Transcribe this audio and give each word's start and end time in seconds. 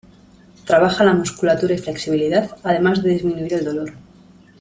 Trabaja 0.65 1.03
la 1.03 1.13
musculatura 1.13 1.75
y 1.75 1.77
flexibilidad, 1.77 2.57
además 2.63 3.03
de 3.03 3.11
disminuir 3.11 3.53
el 3.53 3.65
dolor. 3.65 3.93